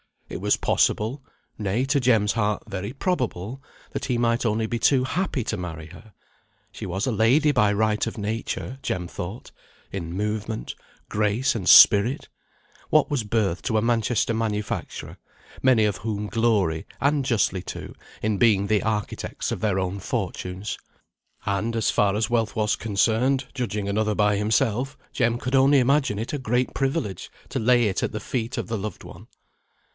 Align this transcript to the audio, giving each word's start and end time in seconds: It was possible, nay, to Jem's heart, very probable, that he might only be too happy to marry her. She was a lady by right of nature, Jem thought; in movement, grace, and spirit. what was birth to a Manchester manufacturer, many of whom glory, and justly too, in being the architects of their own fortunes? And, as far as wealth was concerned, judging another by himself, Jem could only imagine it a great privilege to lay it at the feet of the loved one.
It 0.29 0.41
was 0.41 0.57
possible, 0.57 1.21
nay, 1.59 1.85
to 1.85 1.99
Jem's 1.99 2.31
heart, 2.31 2.63
very 2.65 2.93
probable, 2.93 3.61
that 3.91 4.05
he 4.05 4.17
might 4.17 4.45
only 4.45 4.65
be 4.65 4.79
too 4.79 5.03
happy 5.03 5.43
to 5.43 5.57
marry 5.57 5.87
her. 5.87 6.13
She 6.71 6.85
was 6.87 7.05
a 7.05 7.11
lady 7.11 7.51
by 7.51 7.73
right 7.73 8.07
of 8.07 8.17
nature, 8.17 8.79
Jem 8.81 9.07
thought; 9.09 9.51
in 9.91 10.13
movement, 10.13 10.73
grace, 11.09 11.53
and 11.53 11.67
spirit. 11.69 12.29
what 12.89 13.11
was 13.11 13.23
birth 13.25 13.61
to 13.63 13.77
a 13.77 13.81
Manchester 13.81 14.33
manufacturer, 14.33 15.17
many 15.61 15.83
of 15.83 15.97
whom 15.97 16.27
glory, 16.27 16.87
and 17.01 17.25
justly 17.25 17.61
too, 17.61 17.93
in 18.23 18.37
being 18.37 18.67
the 18.67 18.81
architects 18.81 19.51
of 19.51 19.59
their 19.59 19.77
own 19.77 19.99
fortunes? 19.99 20.79
And, 21.45 21.75
as 21.75 21.91
far 21.91 22.15
as 22.15 22.29
wealth 22.29 22.55
was 22.55 22.75
concerned, 22.75 23.47
judging 23.53 23.87
another 23.89 24.15
by 24.15 24.37
himself, 24.37 24.97
Jem 25.11 25.37
could 25.37 25.53
only 25.53 25.77
imagine 25.77 26.17
it 26.17 26.33
a 26.33 26.39
great 26.39 26.73
privilege 26.73 27.29
to 27.49 27.59
lay 27.59 27.83
it 27.87 28.01
at 28.01 28.13
the 28.13 28.21
feet 28.21 28.57
of 28.57 28.67
the 28.67 28.77
loved 28.77 29.03
one. 29.03 29.27